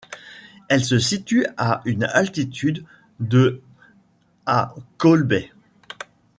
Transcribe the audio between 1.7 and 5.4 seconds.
une altitude de à Cole